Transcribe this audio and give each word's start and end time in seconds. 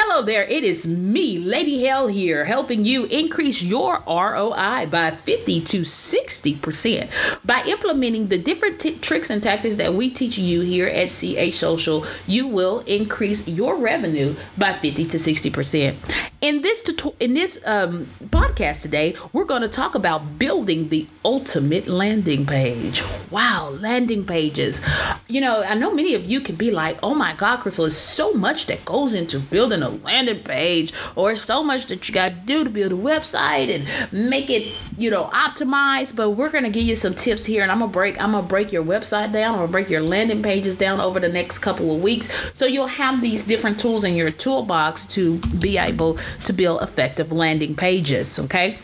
Hello 0.00 0.22
there, 0.22 0.44
it 0.44 0.62
is 0.62 0.86
me, 0.86 1.40
Lady 1.40 1.84
Hell 1.84 2.06
here, 2.06 2.44
helping 2.44 2.84
you 2.84 3.06
increase 3.06 3.64
your 3.64 4.04
ROI 4.06 4.86
by 4.86 5.10
50 5.10 5.60
to 5.62 5.80
60%. 5.80 7.44
By 7.44 7.64
implementing 7.66 8.28
the 8.28 8.38
different 8.38 8.78
t- 8.78 8.96
tricks 8.98 9.28
and 9.28 9.42
tactics 9.42 9.74
that 9.74 9.94
we 9.94 10.08
teach 10.08 10.38
you 10.38 10.60
here 10.60 10.86
at 10.86 11.08
CH 11.08 11.56
Social, 11.56 12.04
you 12.28 12.46
will 12.46 12.84
increase 12.86 13.48
your 13.48 13.76
revenue 13.76 14.36
by 14.56 14.74
50 14.74 15.04
to 15.04 15.16
60%. 15.16 15.96
In 16.40 16.62
this 16.62 16.82
tuto- 16.82 17.16
in 17.18 17.34
this 17.34 17.58
um, 17.66 18.06
podcast 18.26 18.82
today, 18.82 19.16
we're 19.32 19.44
going 19.44 19.62
to 19.62 19.68
talk 19.68 19.96
about 19.96 20.38
building 20.38 20.88
the 20.88 21.08
ultimate 21.24 21.88
landing 21.88 22.46
page. 22.46 23.02
Wow, 23.28 23.70
landing 23.80 24.24
pages. 24.24 24.80
You 25.26 25.40
know, 25.40 25.62
I 25.64 25.74
know 25.74 25.92
many 25.92 26.14
of 26.14 26.24
you 26.26 26.40
can 26.40 26.54
be 26.54 26.70
like, 26.70 26.96
"Oh 27.02 27.12
my 27.12 27.32
god, 27.34 27.58
Crystal, 27.58 27.86
there's 27.86 27.96
so 27.96 28.34
much 28.34 28.66
that 28.66 28.84
goes 28.84 29.14
into 29.14 29.40
building 29.40 29.82
a 29.82 29.88
landing 29.88 30.44
page 30.44 30.92
or 31.16 31.34
so 31.34 31.64
much 31.64 31.86
that 31.86 32.08
you 32.08 32.14
got 32.14 32.28
to 32.28 32.38
do 32.46 32.62
to 32.62 32.70
build 32.70 32.92
a 32.92 32.94
website 32.94 33.68
and 33.74 34.12
make 34.12 34.48
it, 34.48 34.72
you 34.98 35.10
know, 35.10 35.24
optimized." 35.32 36.16
But 36.16 36.30
we're 36.30 36.50
to 36.64 36.70
give 36.70 36.84
you 36.84 36.96
some 36.96 37.14
tips 37.14 37.44
here 37.44 37.62
and 37.62 37.72
I'm 37.72 37.80
to 37.80 37.86
break 37.86 38.22
I'm 38.22 38.32
to 38.32 38.42
break 38.42 38.72
your 38.72 38.84
website 38.84 39.32
down, 39.32 39.54
I'm 39.54 39.66
to 39.66 39.72
break 39.72 39.88
your 39.88 40.02
landing 40.02 40.42
pages 40.42 40.76
down 40.76 41.00
over 41.00 41.20
the 41.20 41.28
next 41.28 41.58
couple 41.58 41.94
of 41.94 42.02
weeks 42.02 42.28
so 42.54 42.66
you'll 42.66 42.86
have 42.86 43.20
these 43.20 43.44
different 43.44 43.78
tools 43.78 44.04
in 44.04 44.14
your 44.14 44.30
toolbox 44.30 45.06
to 45.08 45.38
be 45.38 45.78
able 45.78 46.14
to 46.44 46.52
build 46.52 46.82
effective 46.82 47.32
landing 47.32 47.74
pages, 47.74 48.38
okay? 48.38 48.78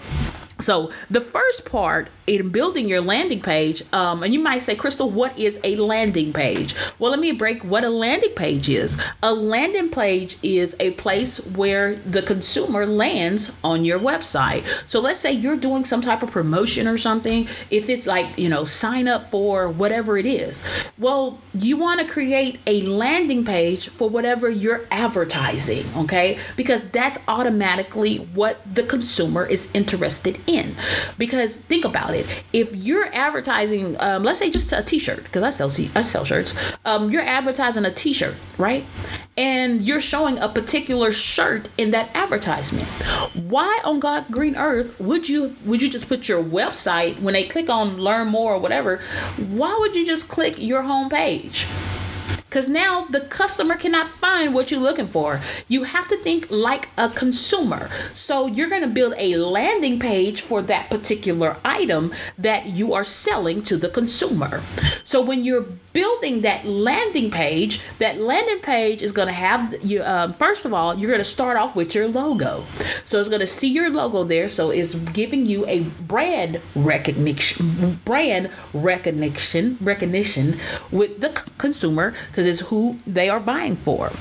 So 0.61 0.91
the 1.11 1.21
first 1.21 1.67
part 1.67 2.09
in 2.27 2.49
building 2.49 2.89
your 2.89 3.01
landing 3.01 3.41
page, 3.41 3.83
um, 3.93 4.23
and 4.23 4.33
you 4.33 4.41
might 4.41 4.63
say, 4.63 4.75
Crystal, 4.75 5.11
what 5.11 5.39
is 5.39 5.61
a 5.63 5.77
landing 5.77 6.33
page? 6.33 6.75
Well, 6.99 7.11
let 7.11 7.21
me 7.21 7.33
break 7.33 7.63
what 7.63 7.85
a 7.85 7.91
landing 7.91 8.31
page 8.31 8.69
is. 8.69 9.01
A 9.23 9.33
landing 9.33 9.91
page 9.91 10.37
is 10.43 10.75
a 10.81 10.93
place 10.93 11.45
where 11.49 11.97
the 11.97 12.23
consumer 12.23 12.87
lands 12.87 13.55
on 13.63 13.85
your 13.85 13.99
website. 13.99 14.65
So 14.89 15.01
let's 15.01 15.21
say 15.21 15.33
you're 15.33 15.57
doing 15.57 15.85
some 15.85 16.01
type 16.01 16.23
of 16.23 16.31
promotion 16.31 16.89
or 16.89 16.97
something. 16.97 17.47
If 17.71 17.89
it's 17.89 18.07
like, 18.07 18.39
you 18.39 18.49
know, 18.49 18.65
sign 18.65 19.07
up 19.07 19.27
for 19.27 19.69
whatever 19.69 20.17
it 20.17 20.27
is. 20.27 20.65
Well, 20.99 21.39
you 21.53 21.77
want 21.77 22.01
to 22.01 22.07
create 22.07 22.61
a 22.67 22.83
landing 22.83 23.45
page 23.45 23.89
for 23.89 24.09
whatever 24.09 24.49
you're 24.49 24.87
advertising, 24.91 25.85
okay? 25.97 26.39
Because 26.57 26.89
that's 26.91 27.19
automatically 27.29 28.17
what 28.17 28.61
the 28.73 28.83
consumer 28.83 29.47
is 29.47 29.71
interested 29.75 30.39
in. 30.47 30.75
Because 31.19 31.59
think 31.59 31.85
about 31.85 32.11
it 32.11 32.14
If 32.53 32.75
you're 32.75 33.07
advertising, 33.13 33.97
um, 34.01 34.23
let's 34.23 34.39
say 34.39 34.51
just 34.51 34.73
a 34.73 34.83
T-shirt, 34.83 35.25
because 35.25 35.43
I 35.43 35.51
sell 35.51 35.71
I 35.95 36.03
sell 36.03 36.25
shirts. 36.25 36.77
Um, 36.85 37.11
you're 37.11 37.23
advertising 37.23 37.85
a 37.85 37.91
T-shirt, 37.91 38.37
right? 38.59 38.85
And 39.37 39.83
you're 39.83 40.01
showing 40.01 40.39
a 40.39 40.49
particular 40.49 41.11
shirt 41.11 41.69
in 41.77 41.91
that 41.91 42.15
advertisement. 42.15 42.87
Why 43.35 43.81
on 43.85 43.99
God 43.99 44.27
green 44.31 44.57
earth 44.57 45.01
would 45.01 45.29
you 45.29 45.55
would 45.65 45.83
you 45.83 45.91
just 45.91 46.09
put 46.09 46.29
your 46.29 46.43
website 46.43 47.21
when 47.21 47.35
they 47.35 47.45
click 47.45 47.69
on 47.69 47.97
learn 47.97 48.29
more 48.29 48.55
or 48.55 48.59
whatever? 48.59 48.99
Why 49.49 49.77
would 49.81 49.97
you 49.97 50.07
just 50.07 50.29
click 50.29 50.59
your 50.59 50.83
home 50.83 51.09
page? 51.09 51.67
Because 52.55 52.69
now 52.69 53.05
the 53.07 53.19
customer 53.19 53.75
cannot 53.75 54.09
find 54.09 54.55
what 54.55 54.71
you're 54.71 54.79
looking 54.79 55.09
for. 55.09 55.41
You 55.67 55.83
have 55.83 56.07
to 56.07 56.17
think 56.19 56.49
like 56.53 56.89
a 56.97 57.09
consumer. 57.09 57.91
So 58.15 58.47
you're 58.47 58.69
going 58.69 58.85
to 58.85 58.89
build 58.89 59.15
a 59.19 59.35
landing 59.39 59.99
page 59.99 60.41
for 60.41 60.63
that 60.63 60.89
particular 60.89 61.57
item 61.65 62.13
that 62.39 62.67
you 62.67 62.95
are 62.95 63.03
selling 63.03 63.65
to 63.65 63.77
the 63.77 63.89
consumer. 63.89 64.63
So 65.03 65.21
when 65.21 65.43
you're 65.43 65.67
building 65.95 66.43
that 66.43 66.67
landing 66.67 67.31
page, 67.31 67.81
that 67.99 68.21
landing 68.21 68.59
page 68.59 69.01
is 69.01 69.13
going 69.13 69.29
to 69.29 69.33
have 69.33 69.83
you. 69.83 70.03
Um, 70.03 70.35
first 70.35 70.67
of 70.67 70.75
all, 70.75 70.95
you're 70.95 71.09
going 71.09 71.21
to 71.21 71.25
start 71.25 71.57
off 71.57 71.75
with 71.75 71.95
your 71.95 72.09
logo. 72.09 72.65
So 73.07 73.19
it's 73.19 73.31
going 73.31 73.41
to 73.41 73.47
see 73.47 73.69
your 73.69 73.89
logo 73.89 74.25
there. 74.25 74.49
So 74.49 74.71
it's 74.71 74.95
giving 74.95 75.47
you 75.47 75.65
a 75.67 75.81
brand 75.81 76.61
recognition, 76.75 78.01
brand 78.05 78.51
recognition, 78.75 79.79
recognition 79.81 80.59
with 80.91 81.21
the 81.21 81.31
consumer 81.57 82.13
because 82.27 82.47
it's 82.47 82.61
who 82.61 82.99
they 83.07 83.31
are 83.31 83.41
buying 83.41 83.77
for. 83.77 84.13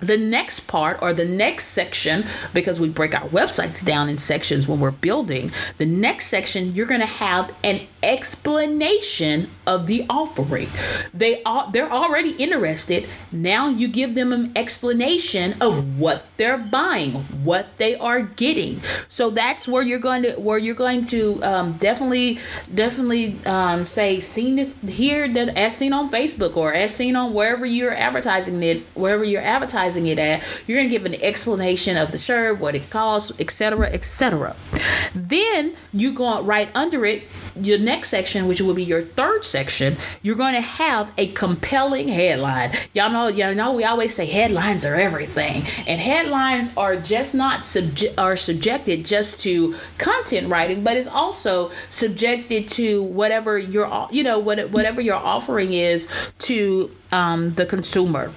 The 0.00 0.18
next 0.18 0.60
part 0.66 1.00
or 1.00 1.14
the 1.14 1.24
next 1.24 1.66
section, 1.68 2.24
because 2.52 2.78
we 2.78 2.90
break 2.90 3.14
our 3.14 3.28
websites 3.28 3.82
down 3.82 4.10
in 4.10 4.18
sections 4.18 4.68
when 4.68 4.78
we're 4.80 4.90
building, 4.90 5.50
the 5.78 5.86
next 5.86 6.26
section 6.26 6.74
you're 6.74 6.86
going 6.86 7.00
to 7.00 7.06
have 7.06 7.54
an 7.62 7.80
explanation 8.04 9.48
of 9.66 9.86
the 9.86 10.04
offering. 10.10 10.68
They 11.12 11.42
are 11.44 11.70
they're 11.72 11.90
already 11.90 12.30
interested. 12.32 13.08
Now 13.32 13.68
you 13.68 13.88
give 13.88 14.14
them 14.14 14.32
an 14.32 14.52
explanation 14.56 15.54
of 15.60 15.98
what 15.98 16.26
they're 16.36 16.58
buying, 16.58 17.12
what 17.42 17.76
they 17.78 17.96
are 17.96 18.20
getting. 18.20 18.80
So 19.08 19.30
that's 19.30 19.66
where 19.66 19.82
you're 19.82 19.98
going 19.98 20.22
to 20.22 20.32
where 20.34 20.58
you're 20.58 20.74
going 20.74 21.06
to 21.06 21.42
um, 21.42 21.72
definitely 21.74 22.38
definitely 22.74 23.38
um, 23.46 23.84
say 23.84 24.20
seen 24.20 24.56
this 24.56 24.76
here 24.86 25.26
that 25.32 25.56
as 25.56 25.76
seen 25.76 25.92
on 25.92 26.10
Facebook 26.10 26.56
or 26.56 26.74
as 26.74 26.94
seen 26.94 27.16
on 27.16 27.32
wherever 27.32 27.64
you're 27.64 27.94
advertising 27.94 28.62
it 28.62 28.82
wherever 28.94 29.24
you're 29.24 29.42
advertising 29.42 30.06
it 30.06 30.18
at. 30.18 30.44
You're 30.66 30.78
going 30.78 30.88
to 30.88 30.94
give 30.94 31.06
an 31.06 31.20
explanation 31.22 31.96
of 31.96 32.12
the 32.12 32.18
shirt, 32.18 32.58
what 32.58 32.74
it 32.74 32.90
costs, 32.90 33.32
etc., 33.40 33.88
etc. 33.88 34.56
Then 35.14 35.74
you 35.92 36.12
go 36.12 36.42
right 36.42 36.68
under 36.74 37.04
it 37.04 37.24
your 37.60 37.78
next 37.78 38.08
section, 38.10 38.46
which 38.46 38.60
will 38.60 38.74
be 38.74 38.84
your 38.84 39.02
third 39.02 39.44
section, 39.44 39.96
you're 40.22 40.36
going 40.36 40.54
to 40.54 40.60
have 40.60 41.12
a 41.18 41.28
compelling 41.28 42.08
headline. 42.08 42.72
Y'all 42.92 43.10
know, 43.10 43.28
y'all 43.28 43.54
know, 43.54 43.72
we 43.72 43.84
always 43.84 44.14
say 44.14 44.26
headlines 44.26 44.84
are 44.84 44.94
everything, 44.94 45.62
and 45.86 46.00
headlines 46.00 46.76
are 46.76 46.96
just 46.96 47.34
not 47.34 47.60
subje- 47.60 48.14
are 48.18 48.36
subjected 48.36 49.04
just 49.04 49.42
to 49.42 49.74
content 49.98 50.48
writing, 50.48 50.82
but 50.84 50.96
it's 50.96 51.08
also 51.08 51.70
subjected 51.90 52.68
to 52.68 53.02
whatever 53.02 53.58
your 53.58 54.08
you 54.10 54.22
know 54.22 54.38
what 54.38 54.70
whatever 54.70 55.00
your 55.00 55.16
offering 55.16 55.72
is 55.72 56.32
to 56.38 56.90
um, 57.12 57.54
the 57.54 57.66
consumer 57.66 58.32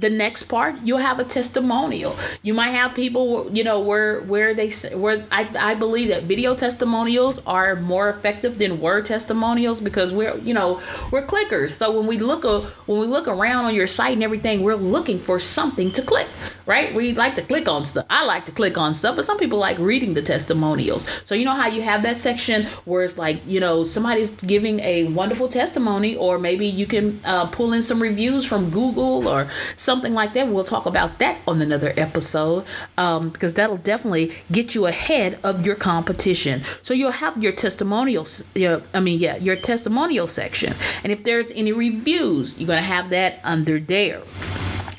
the 0.00 0.10
next 0.10 0.44
part 0.44 0.74
you'll 0.82 0.98
have 0.98 1.18
a 1.18 1.24
testimonial. 1.24 2.16
You 2.42 2.54
might 2.54 2.70
have 2.70 2.94
people 2.94 3.50
you 3.52 3.62
know 3.62 3.80
where 3.80 4.22
where 4.22 4.54
they 4.54 4.70
where 4.94 5.24
I, 5.30 5.48
I 5.58 5.74
believe 5.74 6.08
that 6.08 6.24
video 6.24 6.54
testimonials 6.54 7.40
are 7.46 7.76
more 7.76 8.08
effective 8.08 8.58
than 8.58 8.80
word 8.80 9.04
testimonials 9.04 9.80
because 9.80 10.12
we're 10.12 10.36
you 10.38 10.54
know 10.54 10.80
we're 11.12 11.26
clickers. 11.26 11.70
So 11.70 11.96
when 11.96 12.06
we 12.06 12.18
look 12.18 12.44
a, 12.44 12.60
when 12.86 12.98
we 12.98 13.06
look 13.06 13.28
around 13.28 13.66
on 13.66 13.74
your 13.74 13.86
site 13.86 14.14
and 14.14 14.22
everything 14.22 14.62
we're 14.62 14.74
looking 14.74 15.18
for 15.18 15.38
something 15.38 15.90
to 15.92 16.02
click 16.02 16.28
right? 16.66 16.94
We 16.94 17.14
like 17.14 17.34
to 17.34 17.42
click 17.42 17.68
on 17.68 17.84
stuff. 17.84 18.06
I 18.08 18.24
like 18.26 18.44
to 18.44 18.52
click 18.52 18.78
on 18.78 18.94
stuff 18.94 19.16
but 19.16 19.24
some 19.24 19.38
people 19.38 19.58
like 19.58 19.78
reading 19.78 20.14
the 20.14 20.22
testimonials. 20.22 21.22
So 21.24 21.34
you 21.34 21.44
know 21.44 21.54
how 21.54 21.66
you 21.66 21.82
have 21.82 22.02
that 22.04 22.16
section 22.16 22.66
where 22.84 23.02
it's 23.02 23.18
like 23.18 23.44
you 23.46 23.60
know 23.60 23.82
somebody's 23.82 24.30
giving 24.30 24.80
a 24.80 25.04
wonderful 25.04 25.48
testimony 25.48 26.16
or 26.16 26.38
maybe 26.38 26.66
you 26.66 26.86
can 26.86 27.20
uh, 27.24 27.46
pull 27.46 27.72
in 27.72 27.82
some 27.82 28.00
reviews 28.00 28.46
from 28.46 28.70
google 28.70 29.28
or 29.28 29.48
something 29.90 30.14
like 30.14 30.34
that. 30.34 30.46
We'll 30.46 30.62
talk 30.62 30.86
about 30.86 31.18
that 31.18 31.38
on 31.48 31.60
another 31.60 31.92
episode 31.96 32.64
um, 32.96 33.30
because 33.30 33.54
that'll 33.54 33.76
definitely 33.76 34.32
get 34.52 34.72
you 34.76 34.86
ahead 34.86 35.40
of 35.42 35.66
your 35.66 35.74
competition. 35.74 36.62
So 36.80 36.94
you'll 36.94 37.18
have 37.24 37.42
your 37.42 37.50
testimonials. 37.50 38.48
Your, 38.54 38.82
I 38.94 39.00
mean, 39.00 39.18
yeah, 39.18 39.34
your 39.38 39.56
testimonial 39.56 40.28
section, 40.28 40.74
and 41.02 41.10
if 41.10 41.24
there's 41.24 41.50
any 41.50 41.72
reviews, 41.72 42.56
you're 42.56 42.68
gonna 42.68 42.82
have 42.82 43.10
that 43.10 43.40
under 43.42 43.80
there. 43.80 44.22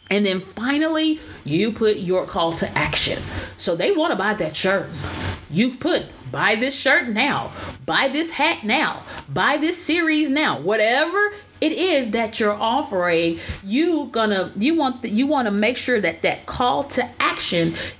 And 0.10 0.26
then 0.26 0.42
finally, 0.42 1.22
you 1.46 1.72
put 1.72 1.96
your 1.96 2.26
call 2.26 2.52
to 2.52 2.68
action. 2.78 3.24
So 3.56 3.78
they 3.78 3.94
want 3.94 4.12
to 4.12 4.18
buy 4.18 4.34
that 4.34 4.58
shirt. 4.58 4.90
You 5.50 5.78
put 5.78 6.10
buy 6.34 6.56
this 6.56 6.78
shirt 6.78 7.08
now, 7.08 7.54
buy 7.86 8.10
this 8.10 8.32
hat 8.32 8.66
now, 8.66 9.04
buy 9.30 9.56
this 9.56 9.82
series 9.82 10.30
now, 10.30 10.60
whatever 10.60 11.32
it 11.62 11.72
is 11.72 12.12
that 12.12 12.40
you're 12.40 12.52
offering 12.54 13.40
you 13.64 14.08
gonna 14.12 14.52
you 14.58 14.76
want 14.76 15.04
the, 15.04 15.10
you 15.10 15.28
want 15.28 15.46
to 15.46 15.52
make 15.52 15.78
sure 15.78 16.00
that 16.00 16.22
that 16.24 16.46
call 16.46 16.84
to 16.84 17.02
action 17.20 17.31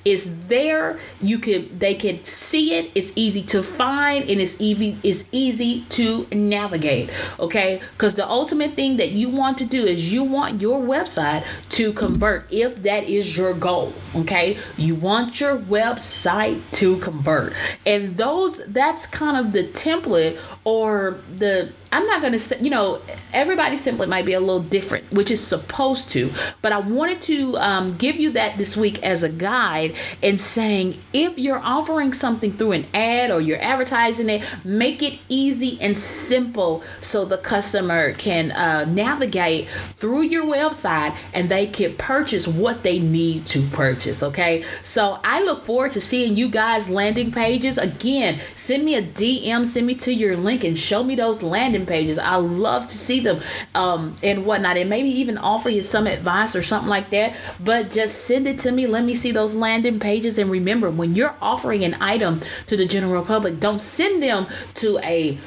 is 0.06 0.48
there. 0.48 1.00
You 1.22 1.40
can 1.40 1.78
they 1.78 1.96
can 1.96 2.24
see 2.26 2.76
it. 2.76 2.92
It's 2.96 3.12
easy 3.16 3.42
to 3.44 3.64
find 3.64 4.30
and 4.30 4.42
it's 4.42 4.60
easy 4.60 4.98
is 5.04 5.26
easy 5.32 5.82
to 5.90 6.28
navigate 6.32 7.10
okay? 7.40 7.82
Because 7.94 8.16
the 8.16 8.28
ultimate 8.28 8.72
thing 8.72 8.98
that 8.98 9.12
you 9.12 9.30
want 9.30 9.58
to 9.60 9.66
do 9.66 9.86
is 9.86 10.14
you 10.14 10.24
want 10.24 10.62
your 10.62 10.80
website 10.80 11.46
to 11.70 11.94
convert 11.94 12.52
if 12.52 12.84
that 12.84 13.06
is 13.06 13.38
your 13.38 13.54
goal 13.54 13.94
okay? 14.16 14.58
You 14.78 14.96
want 14.96 15.40
your 15.40 15.58
website 15.58 16.62
to 16.74 16.98
convert. 16.98 17.54
And 17.86 18.16
those 18.16 18.64
that's 18.66 19.06
kind 19.06 19.38
of 19.38 19.54
the 19.54 19.64
template 19.64 20.40
or 20.64 21.18
the 21.36 21.72
I'm 21.94 22.06
not 22.06 22.22
going 22.22 22.32
to, 22.32 22.40
say, 22.40 22.58
you 22.62 22.70
know, 22.70 23.02
everybody's 23.34 23.86
template 23.86 24.08
might 24.08 24.26
be 24.26 24.32
a 24.32 24.40
little 24.40 24.62
different, 24.62 25.14
which 25.14 25.30
is 25.30 25.46
supposed 25.46 26.10
to, 26.12 26.32
but 26.62 26.72
I 26.72 26.78
wanted 26.78 27.22
to 27.24 27.58
um, 27.58 27.88
give 27.98 28.16
you 28.16 28.30
that 28.32 28.58
this 28.58 28.78
week 28.78 29.04
as 29.04 29.21
a 29.24 29.30
guide 29.30 29.96
and 30.22 30.40
saying 30.40 30.98
if 31.14 31.38
you're 31.38 31.60
offering 31.60 32.14
something 32.14 32.52
through 32.52 32.74
an 32.74 32.86
ad 32.94 33.32
or 33.32 33.42
you're 33.42 33.62
advertising 33.62 34.30
it, 34.30 34.44
make 34.64 35.02
it 35.02 35.20
easy 35.30 35.78
and 35.82 35.98
simple 35.98 36.84
so 37.00 37.26
the 37.26 37.38
customer 37.38 38.14
can 38.14 38.52
uh, 38.52 38.86
navigate 38.86 39.68
through 39.68 40.22
your 40.24 40.46
website 40.46 41.16
and 41.34 41.50
they 41.50 41.68
can 41.68 41.96
purchase 41.96 42.48
what 42.48 42.84
they 42.84 43.00
need 43.00 43.46
to 43.46 43.62
purchase. 43.68 44.24
Okay, 44.24 44.64
so 44.84 45.20
I 45.24 45.44
look 45.44 45.66
forward 45.66 45.92
to 45.92 46.02
seeing 46.02 46.36
you 46.36 46.50
guys 46.50 46.90
landing 46.90 47.32
pages 47.32 47.78
again. 47.78 48.40
Send 48.56 48.86
me 48.86 48.96
a 48.96 49.02
DM, 49.02 49.66
send 49.66 49.88
me 49.88 49.96
to 49.96 50.14
your 50.14 50.38
link, 50.38 50.64
and 50.64 50.78
show 50.78 51.04
me 51.04 51.16
those 51.16 51.44
landing 51.44 51.86
pages. 51.86 52.18
I 52.18 52.36
love 52.36 52.88
to 52.88 52.98
see 52.98 53.20
them 53.20 53.42
um, 53.76 54.16
and 54.24 54.46
whatnot, 54.46 54.78
and 54.78 54.90
maybe 54.90 55.10
even 55.10 55.38
offer 55.38 55.70
you 55.70 55.82
some 55.82 56.08
advice 56.08 56.56
or 56.56 56.64
something 56.64 56.90
like 56.90 57.10
that. 57.12 57.36
But 57.60 57.92
just 57.92 58.26
send 58.26 58.48
it 58.48 58.60
to 58.60 58.72
me. 58.72 58.88
Let 58.88 59.04
me 59.04 59.11
see 59.14 59.32
those 59.32 59.56
landing 59.56 60.00
pages. 60.00 60.38
And 60.38 60.50
remember, 60.50 60.90
when 60.90 61.16
you're 61.16 61.36
offering 61.42 61.84
an 61.84 61.96
item 62.02 62.42
to 62.68 62.78
the 62.78 62.86
general 62.86 63.24
public, 63.24 63.60
don't 63.60 63.82
send 63.82 64.22
them 64.22 64.48
to 64.76 65.00
a 65.04 65.38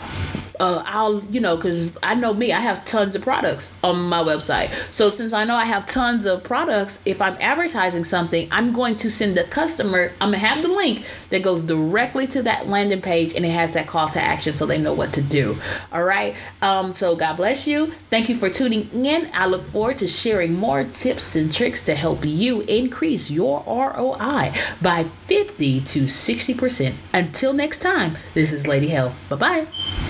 uh, 0.61 0.83
I'll, 0.87 1.23
you 1.25 1.41
know, 1.41 1.57
because 1.57 1.97
I 2.03 2.15
know 2.15 2.33
me, 2.33 2.53
I 2.53 2.61
have 2.61 2.85
tons 2.85 3.15
of 3.15 3.23
products 3.23 3.77
on 3.83 4.01
my 4.09 4.23
website. 4.23 4.71
So 4.93 5.11
since 5.11 5.33
I 5.33 5.45
know 5.45 5.57
I 5.57 5.65
have 5.65 5.87
tons 5.87 6.27
of 6.27 6.45
products, 6.45 7.03
if 7.05 7.21
I'm 7.21 7.37
advertising 7.41 8.05
something, 8.05 8.49
I'm 8.51 8.73
going 8.73 8.97
to 8.97 9.11
send 9.11 9.37
the 9.37 9.45
customer, 9.45 10.13
I'm 10.21 10.31
going 10.31 10.41
to 10.41 10.47
have 10.47 10.63
the 10.63 10.69
link 10.69 11.05
that 11.31 11.43
goes 11.43 11.65
directly 11.65 12.27
to 12.29 12.43
that 12.43 12.69
landing 12.69 13.03
page 13.03 13.35
and 13.35 13.45
it 13.45 13.51
has 13.51 13.75
that 13.75 13.87
call 13.87 14.09
to 14.11 14.21
action 14.21 14.53
so 14.53 14.67
they 14.67 14.81
know 14.81 14.95
what 14.95 15.13
to 15.15 15.23
do. 15.23 15.57
All 15.93 16.05
right. 16.05 16.37
Um, 16.63 16.93
so 16.93 17.17
God 17.17 17.37
bless 17.37 17.67
you. 17.67 17.89
Thank 18.11 18.29
you 18.29 18.37
for 18.37 18.49
tuning 18.49 18.89
in. 19.05 19.31
I 19.35 19.47
look 19.47 19.65
forward 19.65 19.99
to 19.99 20.09
sharing 20.09 20.55
more 20.55 20.85
tips 20.85 21.37
and 21.37 21.53
tricks 21.53 21.83
to 21.85 21.95
help 21.95 22.25
you 22.25 22.61
increase 22.63 23.31
your 23.31 23.65
ROI 23.67 24.53
by 24.81 25.05
50 25.27 25.81
to 25.81 26.03
60%. 26.05 26.95
Until 27.13 27.53
next 27.53 27.81
time, 27.81 28.17
this 28.35 28.53
is 28.53 28.67
Lady 28.67 28.89
Hell. 28.89 29.15
Bye 29.29 29.37
bye. 29.37 30.04